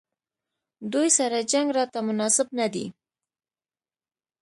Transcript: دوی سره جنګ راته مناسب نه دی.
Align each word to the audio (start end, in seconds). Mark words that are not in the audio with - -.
دوی 0.93 1.07
سره 1.17 1.39
جنګ 1.51 1.67
راته 1.77 1.99
مناسب 2.07 2.47
نه 2.59 2.67
دی. 2.73 2.85